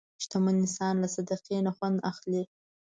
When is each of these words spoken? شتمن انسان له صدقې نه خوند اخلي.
شتمن 0.23 0.55
انسان 0.63 0.93
له 1.03 1.07
صدقې 1.15 1.57
نه 1.65 1.71
خوند 1.75 1.97
اخلي. 2.11 2.43